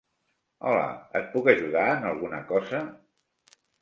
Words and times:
Hola, 0.69 0.85
et 1.19 1.29
puc 1.35 1.49
ajudar 1.53 1.83
en 1.99 2.07
alguna 2.13 2.41
cosa? 2.53 2.81